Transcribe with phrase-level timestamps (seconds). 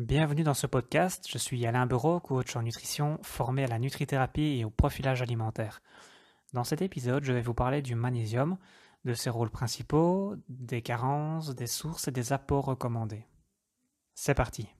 [0.00, 4.56] Bienvenue dans ce podcast, je suis Alain Bureau, coach en nutrition, formé à la nutrithérapie
[4.58, 5.82] et au profilage alimentaire.
[6.54, 8.56] Dans cet épisode, je vais vous parler du magnésium,
[9.04, 13.26] de ses rôles principaux, des carences, des sources et des apports recommandés.
[14.14, 14.70] C'est parti.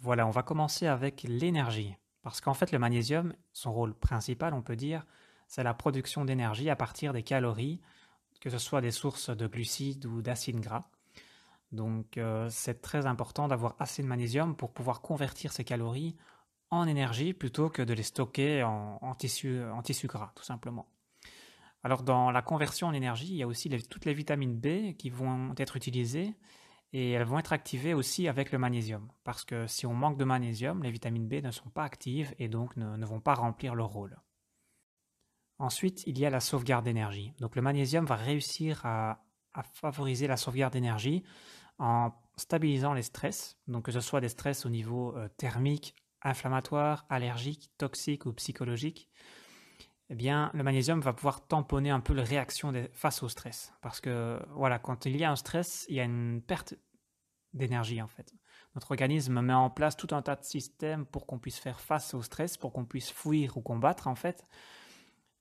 [0.00, 1.94] Voilà, on va commencer avec l'énergie.
[2.22, 5.06] Parce qu'en fait, le magnésium, son rôle principal, on peut dire,
[5.46, 7.80] c'est la production d'énergie à partir des calories,
[8.40, 10.90] que ce soit des sources de glucides ou d'acides gras.
[11.72, 16.16] Donc euh, c'est très important d'avoir assez de magnésium pour pouvoir convertir ces calories
[16.70, 20.88] en énergie plutôt que de les stocker en, tissu, en tissu gras, tout simplement.
[21.82, 25.10] Alors dans la conversion en énergie, il y a aussi toutes les vitamines B qui
[25.10, 26.34] vont être utilisées
[26.92, 29.08] et elles vont être activées aussi avec le magnésium.
[29.24, 32.48] Parce que si on manque de magnésium, les vitamines B ne sont pas actives et
[32.48, 34.16] donc ne, vont pas remplir leur rôle.
[35.58, 37.32] Ensuite, il y a la sauvegarde d'énergie.
[37.40, 39.24] Donc le magnésium va réussir à,
[39.72, 41.24] favoriser la sauvegarde d'énergie
[41.78, 47.06] en stabilisant les stress, donc que ce soit des stress au niveau euh, thermique, inflammatoire,
[47.08, 49.08] allergique, toxique ou psychologique,
[50.10, 53.74] eh bien, le magnésium va pouvoir tamponner un peu les réactions face au stress.
[53.82, 56.74] Parce que, voilà, quand il y a un stress, il y a une perte
[57.52, 58.32] d'énergie, en fait.
[58.74, 62.14] Notre organisme met en place tout un tas de systèmes pour qu'on puisse faire face
[62.14, 64.46] au stress, pour qu'on puisse fuir ou combattre, en fait.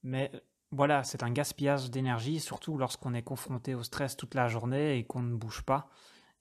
[0.04, 0.32] Mais
[0.72, 5.06] voilà, c'est un gaspillage d'énergie, surtout lorsqu'on est confronté au stress toute la journée et
[5.06, 5.90] qu'on ne bouge pas.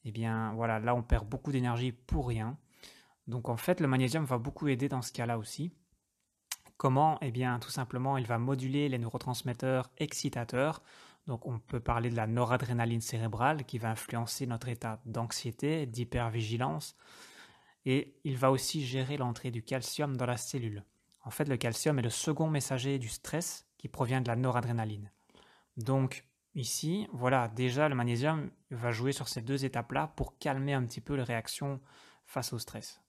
[0.09, 2.57] Eh bien, voilà, là, on perd beaucoup d'énergie pour rien.
[3.27, 5.73] Donc, en fait, le magnésium va beaucoup aider dans ce cas-là aussi.
[6.77, 7.19] Comment?
[7.23, 10.81] Eh bien, tout simplement, il va moduler les neurotransmetteurs excitateurs.
[11.27, 16.97] Donc, on peut parler de la noradrénaline cérébrale qui va influencer notre état d'anxiété, d'hypervigilance.
[17.84, 20.84] Et il va aussi gérer l'entrée du calcium dans la cellule.
[21.25, 25.11] En fait, le calcium est le second messager du stress qui provient de la noradrénaline.
[25.77, 26.25] Donc,
[26.57, 31.01] ici, voilà, déjà, le magnésium va jouer sur ces deux étapes-là pour calmer un petit
[31.01, 31.81] peu les réactions
[32.25, 33.01] face au stress.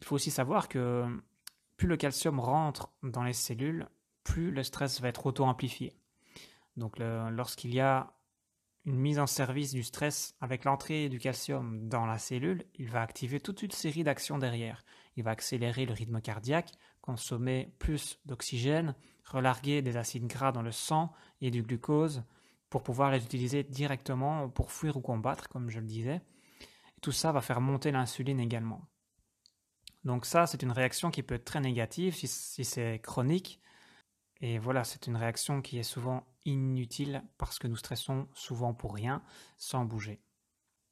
[0.00, 1.06] Il faut aussi savoir que
[1.76, 3.88] plus le calcium rentre dans les cellules,
[4.24, 5.96] plus le stress va être auto-amplifié.
[6.76, 8.14] Donc lorsqu'il y a
[8.84, 13.02] une mise en service du stress avec l'entrée du calcium dans la cellule, il va
[13.02, 14.84] activer toute une série d'actions derrière.
[15.16, 20.72] Il va accélérer le rythme cardiaque, consommer plus d'oxygène, relarguer des acides gras dans le
[20.72, 22.24] sang et du glucose
[22.72, 26.22] pour pouvoir les utiliser directement pour fuir ou combattre, comme je le disais.
[27.02, 28.88] Tout ça va faire monter l'insuline également.
[30.04, 33.60] Donc ça, c'est une réaction qui peut être très négative si, c'est chronique.
[34.40, 38.94] Et voilà, c'est une réaction qui est souvent inutile parce que nous stressons souvent pour
[38.94, 39.22] rien,
[39.58, 40.22] sans bouger.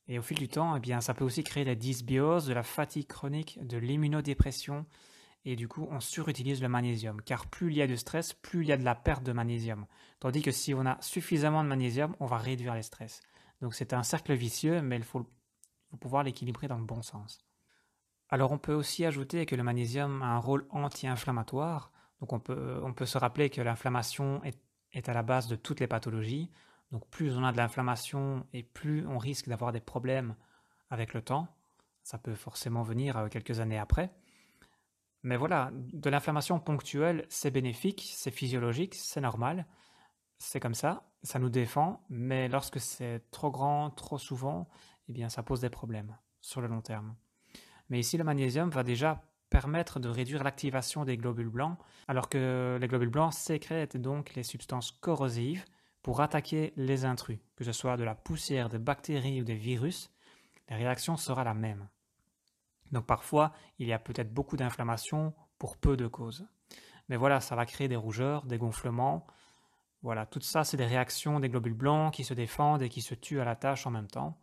[0.06, 2.62] Et au fil du temps, eh bien, ça peut aussi créer des dysbioses, de la
[2.62, 4.84] fatigue chronique, de l'immunodépression,
[5.44, 7.22] et du coup, on surutilise le magnésium.
[7.22, 9.32] Car plus il y a de stress, plus il y a de la perte de
[9.32, 9.86] magnésium.
[10.18, 13.22] Tandis que si on a suffisamment de magnésium, on va réduire les stress.
[13.62, 15.26] Donc c'est un cercle vicieux, mais il faut
[15.98, 17.44] pouvoir l'équilibrer dans le bon sens.
[18.28, 21.90] Alors on peut aussi ajouter que le magnésium a un rôle anti-inflammatoire.
[22.20, 24.58] Donc on peut, on peut se rappeler que l'inflammation est,
[24.92, 26.50] est, à la base de toutes les pathologies.
[26.92, 30.36] Donc plus on a de l'inflammation et plus on risque d'avoir des problèmes
[30.90, 31.48] avec le temps.
[32.02, 34.10] Ça peut forcément venir euh, quelques années après.
[35.22, 39.66] Mais voilà, de l'inflammation ponctuelle, c'est bénéfique, c'est physiologique, c'est normal.
[40.38, 44.68] C'est comme ça, ça nous défend, mais lorsque c'est trop grand, trop souvent,
[45.08, 47.14] eh bien ça pose des problèmes sur le long terme.
[47.90, 51.76] Mais ici, le magnésium va déjà permettre de réduire l'activation des globules blancs,
[52.08, 55.64] alors que les globules blancs sécrètent donc les substances corrosives
[56.02, 60.10] pour attaquer les intrus, que ce soit de la poussière, des bactéries ou des virus,
[60.68, 61.88] la réaction sera la même.
[62.92, 66.46] Donc parfois, il y a peut-être beaucoup d'inflammation pour peu de causes.
[67.08, 69.26] Mais voilà, ça va créer des rougeurs, des gonflements.
[70.02, 73.14] Voilà, tout ça, c'est des réactions des globules blancs qui se défendent et qui se
[73.14, 74.38] tuent à la tâche en même temps.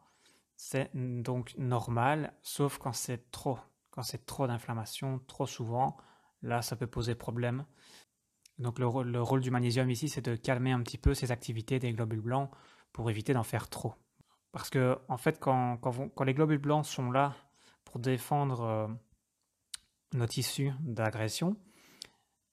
[0.56, 3.59] C'est donc normal, sauf quand c'est trop.
[3.91, 5.97] Quand c'est trop d'inflammation, trop souvent,
[6.41, 7.66] là, ça peut poser problème.
[8.59, 11.94] Donc le, rôle du magnésium ici, c'est de calmer un petit peu ces activités des
[11.94, 12.50] globules blancs
[12.91, 13.94] pour éviter d'en faire trop.
[14.52, 15.80] Parce que, en fait, quand,
[16.25, 17.36] les globules blancs sont là
[18.00, 18.88] défendre euh,
[20.13, 21.57] nos tissus d'agression,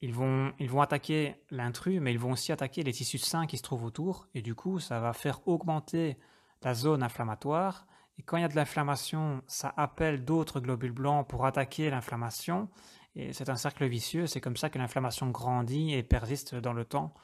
[0.01, 3.57] ils vont, ils vont attaquer l'intrus, mais ils vont aussi attaquer les tissus sains qui
[3.57, 6.19] se trouvent autour, et du coup, ça va faire augmenter
[6.63, 7.87] la zone inflammatoire,
[8.19, 12.69] et quand il y a de l'inflammation, ça appelle d'autres globules blancs pour attaquer l'inflammation.
[13.17, 14.27] Et c'est un cercle vicieux.
[14.27, 17.15] C'est comme ça que l'inflammation grandit et persiste dans le temps.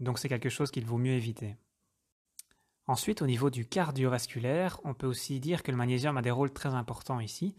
[0.00, 1.56] Donc c'est quelque chose qu'il vaut mieux éviter.
[2.88, 6.54] Ensuite, au niveau du cardiovasculaire, on peut aussi dire que le magnésium a des rôles
[6.54, 7.54] très importants ici.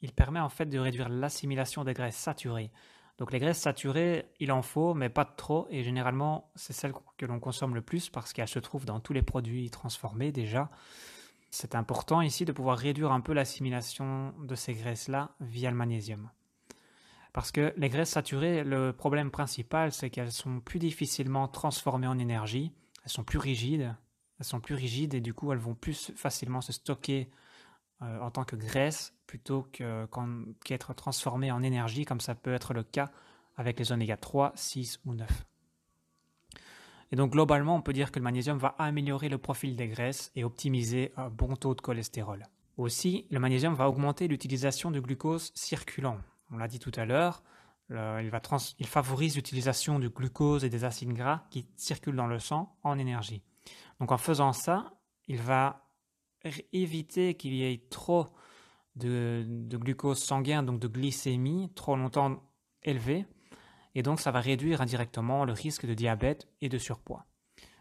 [0.00, 2.70] Il permet en fait de réduire l'assimilation des graisses saturées.
[3.18, 7.26] Donc les graisses saturées, il en faut, mais pas trop, et généralement c'est celles que
[7.26, 10.70] l'on consomme le plus parce qu'elles se trouvent dans tous les produits transformés déjà.
[11.50, 16.30] C'est important ici de pouvoir réduire un peu l'assimilation de ces graisses-là via le magnésium.
[17.34, 22.18] Parce que les graisses saturées, le problème principal, c'est qu'elles sont plus difficilement transformées en
[22.18, 22.72] énergie,
[23.04, 23.94] elles sont plus rigides,
[24.38, 27.30] elles sont plus rigides et du coup elles vont plus facilement se stocker
[28.02, 29.68] euh, en tant que graisse plutôt
[30.64, 33.10] qu'être transformées en énergie comme ça peut être le cas
[33.56, 35.28] avec les oméga 3, 6 ou 9.
[37.10, 40.30] Et donc globalement, on peut dire que le magnésium va améliorer le profil des graisses
[40.36, 42.46] et optimiser un bon taux de cholestérol.
[42.76, 46.18] Aussi, le magnésium va augmenter l'utilisation du glucose circulant.
[46.52, 47.42] On l'a dit tout à l'heure,
[47.90, 48.30] il,
[48.78, 52.98] il favorise l'utilisation du glucose et des acides gras qui circulent dans le sang en
[52.98, 53.42] énergie.
[54.00, 54.92] Donc en faisant ça,
[55.26, 55.88] il va
[56.72, 58.28] éviter qu'il y ait trop
[58.96, 62.42] de, de, glucose sanguin, donc de glycémie, trop longtemps
[62.82, 63.26] élevée,
[63.94, 67.26] et donc ça va réduire indirectement le risque de diabète et de surpoids.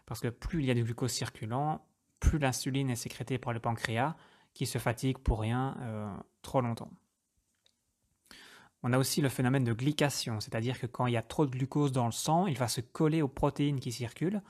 [0.06, 1.86] Parce que plus il y a du glucose circulant,
[2.20, 4.16] plus l'insuline est sécrétée par le pancréas,
[4.54, 6.92] qui se fatigue pour rien euh, trop longtemps.
[8.84, 11.52] On a aussi le phénomène de glycation, c'est-à-dire que quand il y a trop de
[11.52, 14.42] glucose dans le sang, il va se coller aux protéines qui circulent,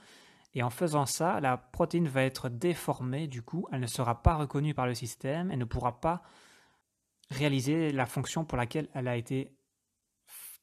[0.53, 4.35] et en faisant ça, la protéine va être déformée, du coup, elle ne sera pas
[4.35, 6.23] reconnue par le système et ne pourra pas
[7.29, 9.53] réaliser la fonction pour laquelle elle a été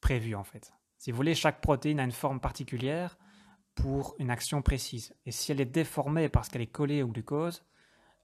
[0.01, 0.73] prévue en fait.
[0.99, 3.19] Si vous voulez, chaque protéine a une forme particulière
[3.75, 5.15] pour une action précise.
[5.27, 7.65] Et si elle est déformée parce qu'elle est collée au glucose,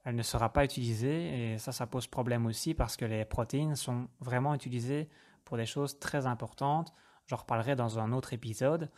[0.03, 1.53] elle ne sera pas utilisée.
[1.53, 5.09] Et ça, ça pose problème aussi parce que les protéines sont vraiment utilisées
[5.43, 6.93] pour des choses très importantes.
[7.27, 8.89] J'en reparlerai dans un autre épisode.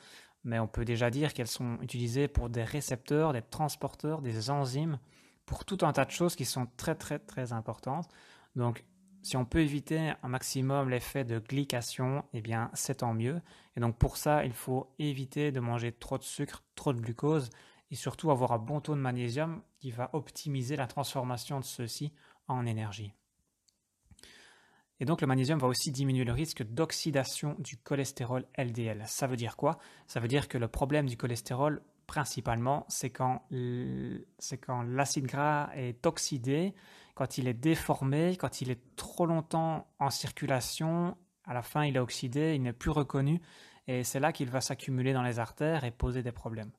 [0.44, 5.00] Mais on peut déjà dire qu'elles sont utilisées pour des récepteurs, des transporteurs, des enzymes,
[5.45, 8.10] pour tout un tas de choses qui sont très très très importantes.
[8.56, 8.86] Donc
[9.22, 13.42] si on peut éviter un maximum l'effet de glycation, eh bien c'est tant mieux.
[13.75, 17.50] Et donc pour ça, il faut éviter de manger trop de sucre, trop de glucose
[17.90, 22.13] et surtout avoir un bon taux de magnésium qui va optimiser la transformation de ceux-ci
[22.48, 23.13] en énergie.
[25.00, 29.04] Et donc le magnésium va aussi diminuer le risque d'oxydation du cholestérol LDL.
[29.06, 29.78] Ça veut dire quoi?
[30.07, 36.74] Ça veut dire que le problème du cholestérol principalement, c'est quand l'acide gras est oxydé,
[37.16, 41.95] quand il est déformé, quand il est trop longtemps en circulation, à la fin il
[41.95, 43.42] est oxydé, il n'est plus reconnu,
[43.88, 46.72] et c'est là qu'il va s'accumuler dans les artères et poser des problèmes.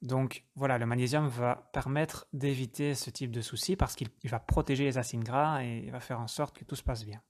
[0.00, 4.84] Donc voilà, le magnésium va permettre d'éviter ce type de soucis parce qu'il va protéger
[4.84, 7.20] les acides gras et il va faire en sorte que tout se passe bien.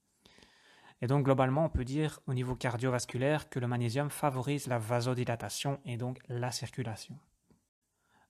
[1.01, 5.79] Et donc globalement, on peut dire au niveau cardiovasculaire que le magnésium favorise la vasodilatation
[5.85, 7.17] et donc la circulation.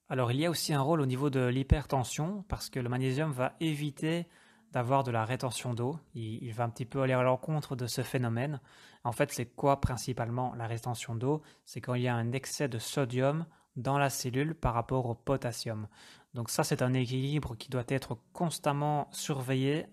[0.07, 3.31] Alors il y a aussi un rôle au niveau de l'hypertension parce que le magnésium
[3.31, 4.27] va éviter
[4.71, 5.99] d'avoir de la rétention d'eau.
[6.13, 8.59] Il, va un petit peu aller à l'encontre de ce phénomène.
[9.03, 11.41] En fait, c'est quoi principalement la rétention d'eau?
[11.65, 13.45] C'est quand il y a un excès de sodium
[13.79, 15.87] dans la cellule par rapport au potassium.
[16.33, 19.87] Donc ça, c'est un équilibre qui doit être constamment surveillé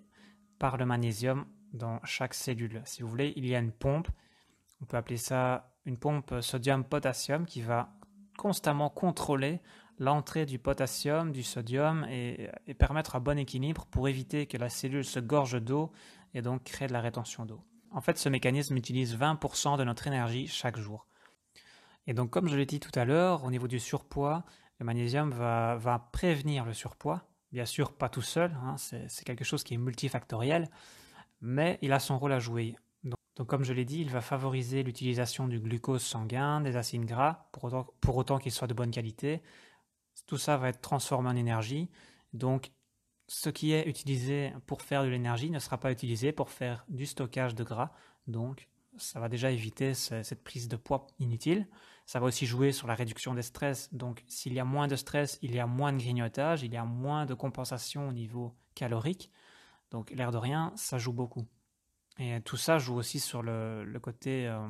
[0.58, 2.82] par le magnésium dans chaque cellule.
[2.84, 4.08] Si vous voulez, il y a une pompe,
[4.80, 7.94] on peut appeler ça une pompe sodium-potassium qui va
[8.36, 9.60] constamment contrôler
[9.98, 15.04] l'entrée du potassium, du sodium et, permettre un bon équilibre pour éviter que la cellule
[15.04, 15.92] se gorge d'eau
[16.34, 17.62] et donc crée de la rétention d'eau.
[17.92, 21.05] En fait, ce mécanisme utilise 20% de notre énergie chaque jour.
[22.06, 24.44] Et donc, comme je l'ai dit tout à l'heure, au niveau du surpoids,
[24.78, 27.22] le magnésium va, prévenir le surpoids.
[27.52, 30.68] Bien sûr, pas tout seul, hein, c'est quelque chose qui est multifactoriel,
[31.40, 32.76] mais il a son rôle à jouer.
[33.36, 37.48] Donc, comme je l'ai dit, il va favoriser l'utilisation du glucose sanguin, des acides gras,
[37.52, 39.42] pour autant, pour autant qu'ils soient de bonne qualité,
[40.26, 41.88] tout ça va être transformé en énergie.
[42.32, 42.72] Donc,
[43.28, 47.06] ce qui est utilisé pour faire de l'énergie ne sera pas utilisé pour faire du
[47.06, 47.92] stockage de gras.
[48.26, 51.66] Donc, ça va déjà éviter cette prise de poids inutile.
[52.06, 53.92] Ça va aussi jouer sur la réduction des stress.
[53.92, 56.76] Donc, s'il y a moins de stress, il y a moins de grignotage, il y
[56.76, 59.30] a moins de compensation au niveau calorique.
[59.90, 61.46] Donc, l'air de rien, ça joue beaucoup.
[62.18, 64.66] Et tout ça joue aussi sur le, côté, euh,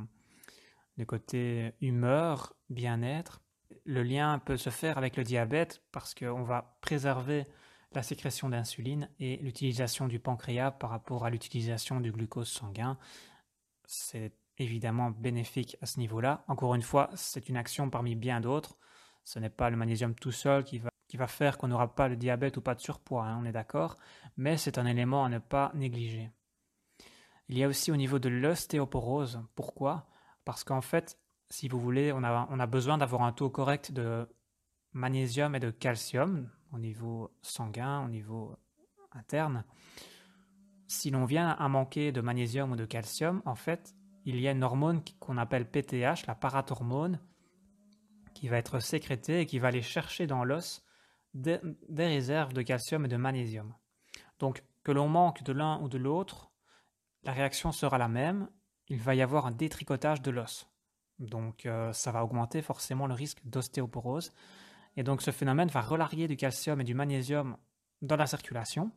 [0.97, 3.40] le côté humeur, bien-être
[3.85, 7.45] le lien peut se faire avec le diabète parce qu'on va préserver
[7.93, 12.99] la sécrétion d'insuline et l'utilisation du pancréas par rapport à l'utilisation du glucose sanguin.
[13.87, 16.44] C'est évidemment bénéfique à ce niveau-là.
[16.48, 18.76] Encore une fois, c'est une action parmi bien d'autres.
[19.25, 22.08] Ce n'est pas le magnésium tout seul qui va, qui va faire qu'on n'aura pas
[22.08, 23.96] le diabète ou pas de surpoids, hein, on est d'accord,
[24.36, 26.30] mais c'est un élément à ne pas négliger.
[27.48, 29.40] Il y a aussi au niveau de l'ostéoporose.
[29.54, 30.08] Pourquoi?
[30.44, 34.28] Parce qu'en fait, si vous voulez, on a, besoin d'avoir un taux correct de
[34.92, 38.56] magnésium et de calcium au niveau sanguin, au niveau
[39.12, 39.64] interne.
[40.88, 43.94] Si l'on vient à manquer de magnésium ou de calcium, en fait,
[44.26, 47.21] il y a une hormone qu'on appelle PTH, la parathormone,
[48.35, 50.85] qui va être sécrétée et qui va aller chercher dans l'os
[51.33, 51.61] des,
[51.97, 53.73] réserves de calcium et de magnésium.
[54.40, 56.50] Donc, que l'on manque de l'un ou de l'autre,
[57.23, 58.49] la réaction sera la même.
[58.88, 60.68] Il va y avoir un détricotage de l'os.
[61.21, 64.33] Donc, euh, ça va augmenter forcément le risque d'ostéoporose.
[64.97, 67.56] Et donc, ce phénomène va relarguer du calcium et du magnésium
[68.02, 68.90] dans la circulation.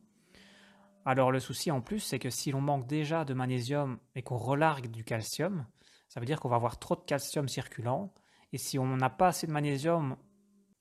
[1.04, 4.36] Alors, le souci en plus, c'est que si l'on manque déjà de magnésium et qu'on
[4.36, 5.66] relargue du calcium,
[6.08, 8.12] ça veut dire qu'on va avoir trop de calcium circulant.
[8.52, 10.16] Et si on n'a pas assez de magnésium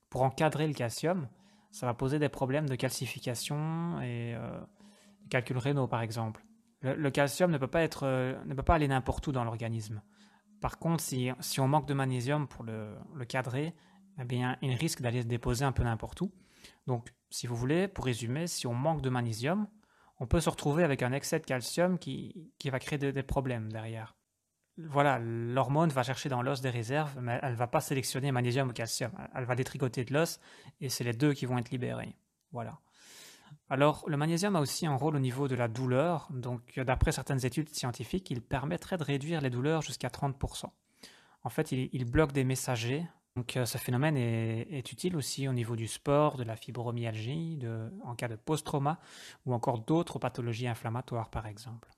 [0.09, 1.27] pour encadrer le calcium,
[1.71, 4.59] ça va poser des problèmes de calcification et euh,
[5.23, 6.43] de calculs rénaux, par exemple.
[6.81, 10.01] Le, calcium ne peut pas, être, euh, ne aller n'importe où dans l'organisme.
[10.61, 12.97] Par contre, si, on manque de magnésium pour le,
[13.27, 13.75] cadrer,
[14.19, 16.31] eh bien, il risque d'aller se déposer un peu n'importe où.
[16.87, 19.67] Donc, si vous voulez, pour résumer, si on manque de magnésium,
[20.19, 24.15] on peut se retrouver avec un excès de calcium qui, va créer des problèmes derrière
[24.87, 28.69] voilà, l'hormone va chercher dans l'os des réserves, mais elle ne va pas sélectionner magnésium
[28.69, 29.11] ou calcium.
[29.35, 30.39] Elle va détricoter de l'os
[30.79, 32.15] et c'est les deux qui vont être libérés.
[32.51, 32.79] Voilà.
[33.69, 36.27] Alors, le magnésium a aussi un rôle au niveau de la douleur.
[36.31, 40.65] Donc, d'après certaines études scientifiques, il permettrait de réduire les douleurs jusqu'à 30%.
[41.43, 43.05] En fait, il, bloque des messagers.
[43.35, 47.59] Donc, euh, ce phénomène est, utile aussi au niveau du sport, de la fibromyalgie,
[48.03, 48.99] en cas de post-trauma
[49.45, 51.89] ou encore d'autres pathologies inflammatoires, par exemple.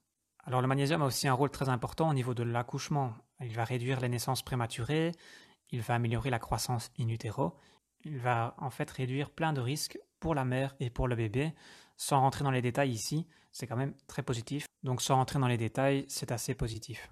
[0.43, 3.13] Alors le magnésium a aussi un rôle très important au niveau de l'accouchement.
[3.41, 5.11] Il va réduire les naissances prématurées,
[5.69, 7.55] il va améliorer la croissance in utero,
[8.03, 11.53] il va en fait réduire plein de risques pour la mère et pour le bébé.
[11.95, 14.65] Sans rentrer dans les détails ici, c'est quand même très positif.
[14.83, 17.11] Donc sans rentrer dans les détails, c'est assez positif.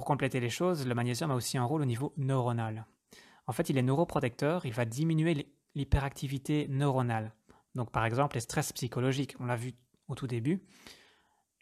[0.00, 2.86] Pour compléter les choses, le magnésium a aussi un rôle au niveau neuronal.
[3.46, 7.34] En fait, il est neuroprotecteur, il va diminuer l'hyperactivité neuronale.
[7.74, 9.74] Donc par exemple, les stress psychologiques, on l'a vu
[10.08, 10.62] au tout début,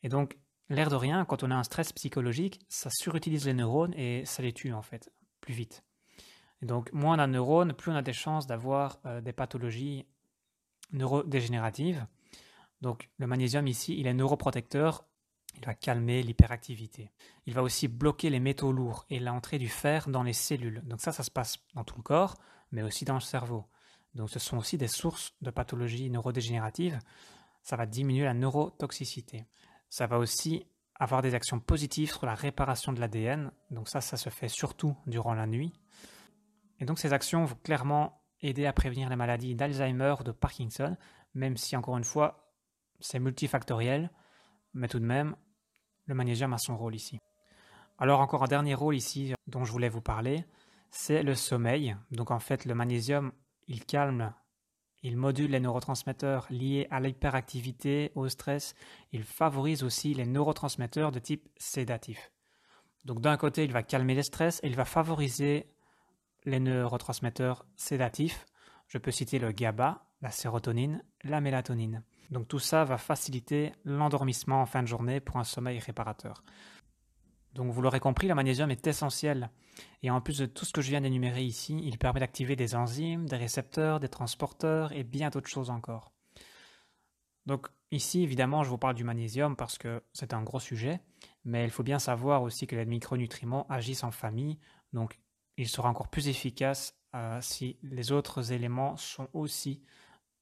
[0.05, 3.93] et donc, l'air de rien, quand on a un stress psychologique, ça surutilise les neurones
[3.95, 5.83] et ça les tue en fait, plus vite.
[6.63, 9.33] Et donc, moins on a de neurones, plus on a des chances d'avoir euh, des
[9.33, 10.07] pathologies
[10.93, 12.07] neurodégénératives.
[12.83, 15.08] Donc, le magnésium ici, il est neuroprotecteur,
[15.57, 17.11] il va calmer l'hyperactivité.
[17.47, 20.83] Il va aussi bloquer les métaux lourds et l'entrée du fer dans les cellules.
[20.85, 22.37] Donc ça, ça se passe dans tout le corps,
[22.71, 23.65] mais aussi dans le cerveau.
[24.15, 26.99] Donc ce sont aussi des sources de pathologies neurodégénératives.
[27.63, 29.47] Ça va diminuer la neurotoxicité.
[29.89, 33.51] Ça va aussi avoir des actions positives sur la réparation de l'ADN.
[33.71, 35.73] Donc ça, ça se fait surtout durant la nuit.
[36.81, 40.97] Et donc ces actions vont clairement aider à prévenir les maladies d'Alzheimer de Parkinson,
[41.35, 42.53] même si encore une fois,
[43.01, 44.11] c'est multifactoriel,
[44.75, 45.37] mais tout de même,
[46.07, 47.19] le magnésium a son rôle ici.
[47.99, 50.45] Alors encore un dernier rôle ici dont je voulais vous parler,
[50.91, 51.97] c'est le sommeil.
[52.11, 53.33] Donc en fait, le magnésium,
[53.67, 54.33] il calme
[55.03, 58.75] il module les neurotransmetteurs liés à l'hyperactivité, au stress.
[59.13, 62.33] Il favorise aussi les neurotransmetteurs de type sédatif.
[63.05, 65.71] Donc d'un côté, il va calmer les stress et il va favoriser
[66.45, 68.45] les neurotransmetteurs sédatifs.
[68.89, 72.03] Je peux citer le GABA, la sérotonine, la mélatonine.
[72.31, 76.43] Donc tout ça va faciliter l'endormissement en fin de journée pour un sommeil réparateur.
[77.55, 79.51] Donc vous l'aurez compris, le magnésium est essentiel.
[80.03, 82.75] Et en plus de tout ce que je viens d'énumérer ici, il permet d'activer des
[82.75, 86.13] enzymes, des récepteurs, des transporteurs et bien d'autres choses encore.
[87.47, 91.01] Donc ici, évidemment, je vous parle du magnésium parce que c'est un gros sujet,
[91.45, 94.59] mais il faut bien savoir aussi que les micronutriments agissent en famille,
[94.93, 95.19] donc
[95.57, 99.83] il sera encore plus efficace euh, si les autres éléments sont aussi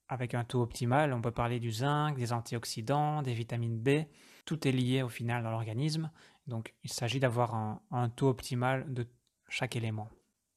[0.09, 1.13] avec un taux optimal.
[1.13, 4.07] On peut parler du zinc, des antioxydants, des vitamines B.
[4.45, 6.11] Tout est lié au final dans l'organisme
[6.47, 7.55] donc il s'agit d'avoir
[7.91, 9.07] un, taux optimal de
[9.49, 10.09] chaque élément.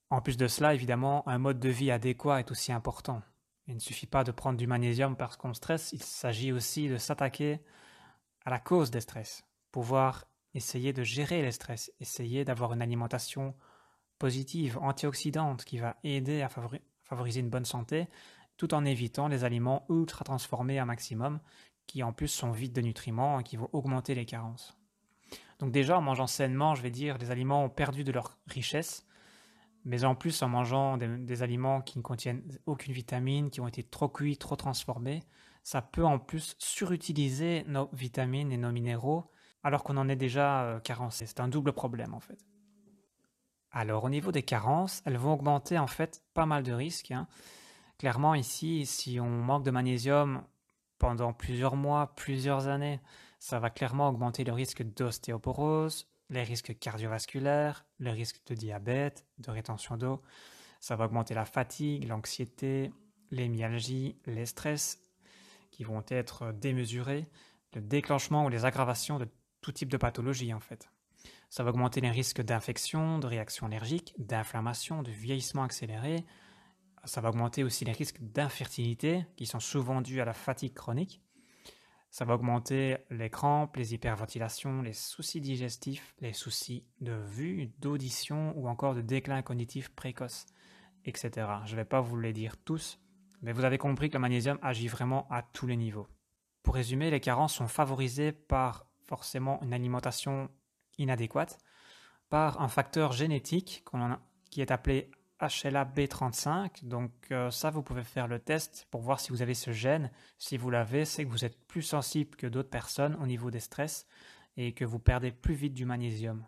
[0.09, 3.21] En plus de cela, évidemment, un mode de vie adéquat est aussi important.
[3.67, 6.97] Il ne suffit pas de prendre du magnésium parce qu'on stresse, il s'agit aussi de
[6.97, 7.61] s'attaquer
[8.45, 10.25] à la cause des stress, pouvoir
[10.55, 13.55] essayer de gérer les stress, essayer d'avoir une alimentation
[14.17, 18.07] positive, antioxydante, qui va aider à favoriser une bonne santé,
[18.59, 21.39] tout en évitant les aliments ultra transformés un maximum,
[21.87, 24.77] qui en plus sont vides de nutriments et qui vont augmenter les carences.
[25.59, 29.07] Donc déjà, en mangeant sainement, je vais dire, les aliments ont perdu de leur richesse.
[29.85, 33.81] Mais en plus, en mangeant des, aliments qui ne contiennent aucune vitamine, qui ont été
[33.81, 35.23] trop cuits, trop transformés,
[35.63, 39.31] ça peut en plus surutiliser nos vitamines et nos minéraux,
[39.63, 41.25] alors qu'on en est déjà euh, carencé.
[41.25, 42.45] C'est un double problème en fait.
[43.71, 47.11] Alors au niveau des carences, elles vont augmenter en fait pas mal de risques.
[47.11, 47.27] Hein.
[47.99, 50.41] Clairement ici, si on manque de magnésium
[50.99, 53.01] pendant plusieurs mois, plusieurs années,
[53.39, 59.51] ça va clairement augmenter le risque d'ostéoporose, les risques cardiovasculaires, le risque de diabète, de
[59.51, 60.21] rétention d'eau.
[60.79, 62.93] Ça va augmenter la fatigue, l'anxiété,
[63.31, 65.03] les myalgies, les stress
[65.69, 67.27] qui vont être démesurés,
[67.73, 69.27] le déclenchement ou les aggravations de
[69.59, 70.89] tout type de pathologie en fait.
[71.49, 76.25] Ça va augmenter les risques d'infection, de réactions allergiques, d'inflammation, de vieillissement accéléré,
[77.05, 81.21] Ça va augmenter aussi les risques d'infertilité qui sont souvent dus à la fatigue chronique.
[82.11, 88.53] Ça va augmenter les crampes, les hyperventilations, les soucis digestifs, les soucis de vue, d'audition
[88.57, 90.47] ou encore de déclin cognitif précoce,
[91.05, 91.47] etc.
[91.65, 92.99] Je ne vais pas vous les dire tous,
[93.41, 96.07] mais vous avez compris que le magnésium agit vraiment à tous les niveaux.
[96.63, 100.49] Pour résumer, les carences sont favorisées par forcément une alimentation
[100.97, 101.59] inadéquate,
[102.29, 103.83] par un facteur génétique
[104.49, 106.85] qui est appelé HLA-B35.
[106.85, 110.11] Donc euh, ça, vous pouvez faire le test pour voir si vous avez ce gène.
[110.37, 113.59] Si vous l'avez, c'est que vous êtes plus sensible que d'autres personnes au niveau des
[113.59, 114.05] stress
[114.57, 116.45] et que vous perdez plus vite du magnésium.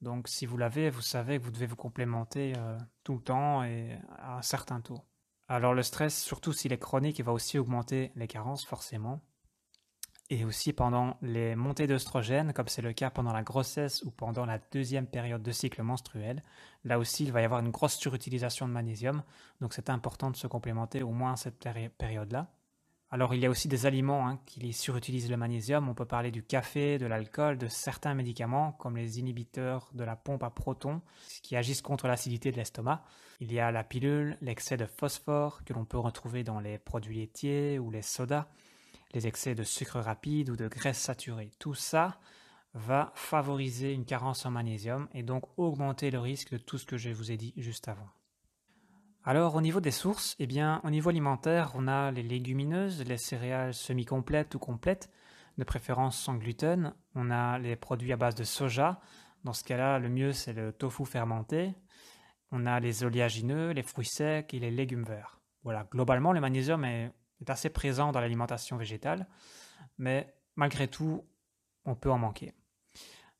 [0.00, 3.62] Donc si vous l'avez, vous savez que vous devez vous complémenter euh, tout le temps
[3.62, 5.00] et à un certain taux.
[5.48, 9.20] Alors le stress, surtout s'il est chronique, il va aussi augmenter les carences forcément
[10.30, 14.46] et aussi pendant les montées d'œstrogène, comme c'est le cas pendant la grossesse ou pendant
[14.46, 16.42] la deuxième période de cycle menstruel.
[16.84, 19.24] Là aussi, il va y avoir une grosse surutilisation de magnésium,
[19.60, 21.58] donc c'est important de se complémenter au moins à cette
[21.98, 22.48] période-là.
[23.12, 26.30] Alors il y a aussi des aliments hein, qui surutilisent le magnésium, on peut parler
[26.30, 31.02] du café, de l'alcool, de certains médicaments comme les inhibiteurs de la pompe à protons
[31.42, 33.02] qui agissent contre l'acidité de l'estomac.
[33.40, 37.18] Il y a la pilule, l'excès de phosphore que l'on peut retrouver dans les produits
[37.18, 38.46] laitiers ou les sodas
[39.12, 41.50] les excès de sucre rapide ou de graisse saturée.
[41.58, 42.18] Tout ça
[42.74, 46.96] va favoriser une carence en magnésium et donc augmenter le risque de tout ce que
[46.96, 48.08] je vous ai dit juste avant.
[49.24, 53.18] Alors au niveau des sources, eh bien au niveau alimentaire, on a les légumineuses, les
[53.18, 55.10] céréales semi-complètes ou complètes,
[55.58, 56.94] de préférence sans gluten.
[57.14, 59.00] On a les produits à base de soja.
[59.44, 61.74] Dans ce cas-là, le mieux c'est le tofu fermenté.
[62.52, 65.40] On a les oléagineux, les fruits secs et les légumes verts.
[65.64, 69.26] Voilà, globalement le magnésium est est assez présent dans l'alimentation végétale,
[69.98, 71.24] mais malgré tout,
[71.84, 72.54] on peut en manquer.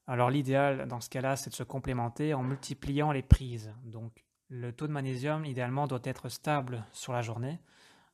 [0.07, 3.73] Alors l'idéal dans ce cas-là, c'est de se complémenter en multipliant les prises.
[3.85, 7.61] Donc le taux de magnésium, idéalement, doit être stable sur la journée.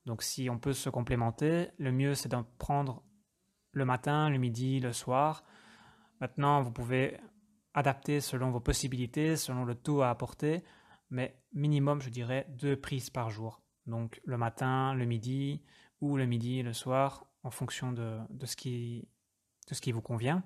[0.04, 3.02] Donc si on peut se complémenter, le mieux c'est d'en prendre
[3.72, 5.44] le matin, le midi, le soir.
[6.20, 7.18] Maintenant, vous pouvez
[7.74, 10.64] adapter selon vos possibilités, selon le taux à apporter,
[11.10, 13.60] mais minimum, je dirais, deux prises par jour.
[13.86, 15.62] Donc le matin, le midi,
[16.00, 19.08] ou le midi et le soir, en fonction de, ce qui,
[19.70, 20.42] ce qui vous convient.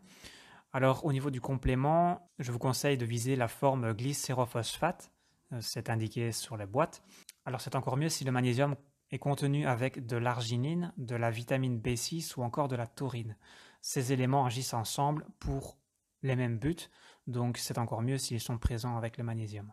[0.73, 5.13] Alors au niveau du complément, je vous conseille de viser la forme glycérophosphate,
[5.53, 7.03] euh, c'est indiqué sur la boîte.
[7.45, 8.77] Alors c'est encore mieux si le magnésium
[9.11, 13.37] est contenu avec de l'arginine, de la vitamine B6 ou encore de la taurine.
[13.81, 15.79] Ces éléments agissent ensemble pour
[16.23, 16.89] les mêmes buts,
[17.27, 19.73] donc c'est encore mieux s'ils sont présents avec le magnésium.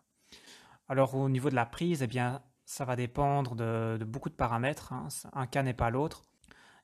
[0.88, 4.92] Alors au niveau de la prise, eh bien ça va dépendre de, beaucoup de paramètres.
[4.92, 5.08] Hein.
[5.32, 6.26] Un cas n'est pas l'autre.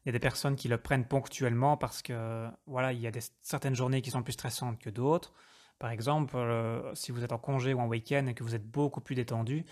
[0.03, 3.11] Il y a des personnes qui le prennent ponctuellement parce que voilà, il y a
[3.41, 5.33] certaines journées qui sont plus stressantes que d'autres.
[5.79, 8.65] Par exemple, euh, si vous êtes en congé ou en week-end et que vous êtes
[8.65, 9.65] beaucoup plus détendu,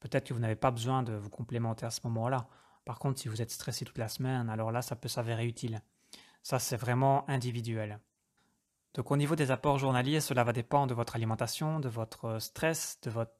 [0.00, 2.46] peut-être que vous n'avez pas besoin de vous complémenter à ce moment-là.
[2.84, 5.80] Par contre, si vous êtes stressé toute la semaine, alors là, ça peut s'avérer utile.
[6.42, 8.00] Ça, c'est vraiment individuel.
[8.92, 12.98] Donc au niveau des apports journaliers, cela va dépendre de votre alimentation, de votre stress,
[13.02, 13.32] de votre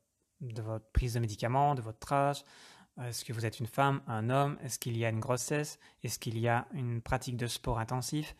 [0.53, 2.45] de votre prise de médicaments, de votre âge.
[3.03, 4.57] Est-ce que vous êtes une femme, un homme?
[4.63, 5.79] Est-ce qu'il y a une grossesse?
[6.03, 8.37] Est-ce qu'il y a une pratique de sport intensif?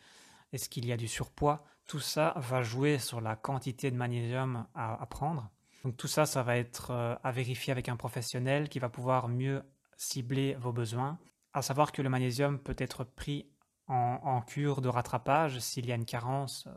[0.53, 1.65] Est-ce qu'il y a du surpoids?
[1.87, 5.49] Tout ça va jouer sur la quantité de magnésium à, prendre.
[5.83, 9.27] Donc tout ça, ça va être euh, à vérifier avec un professionnel qui va pouvoir
[9.27, 9.61] mieux
[9.97, 11.19] cibler vos besoins.
[11.53, 13.49] À savoir que le magnésium peut être pris
[13.87, 16.65] en, en cure de rattrapage s'il y a une carence.
[16.67, 16.71] Euh,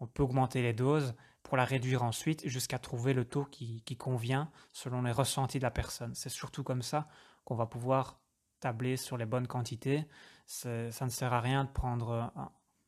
[0.00, 1.14] on peut augmenter les doses
[1.50, 5.72] pour la réduire ensuite jusqu'à trouver le taux qui, convient selon les ressentis de la
[5.72, 6.14] personne.
[6.14, 7.08] C'est surtout comme ça
[7.44, 8.20] qu'on va pouvoir
[8.60, 10.06] tabler sur les bonnes quantités.
[10.46, 12.32] Ça ne sert à rien de prendre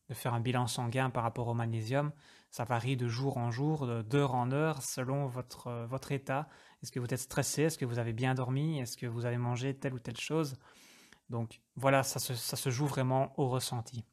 [0.07, 2.13] de faire un bilan sanguin par rapport au magnésium.
[2.51, 6.47] Ça varie de jour en jour, d'heure en heure, selon votre, votre état.
[6.81, 7.63] Est-ce que vous êtes stressé?
[7.63, 8.79] Est-ce que vous avez bien dormi?
[8.79, 10.55] Est-ce que vous avez mangé telle ou telle chose?
[11.29, 14.05] Donc voilà, ça ça se joue vraiment au ressenti.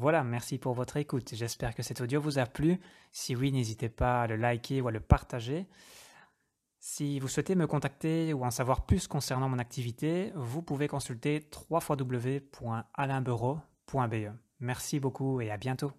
[0.00, 1.34] Voilà, merci pour votre écoute.
[1.34, 2.78] J'espère que cet audio vous a plu.
[3.10, 5.66] Si oui, n'hésitez pas à le liker ou à le partager.
[6.78, 11.50] Si vous souhaitez me contacter ou en savoir plus concernant mon activité, vous pouvez consulter
[11.68, 14.32] www.alainbureau.be.
[14.60, 15.90] Merci beaucoup et à bientôt.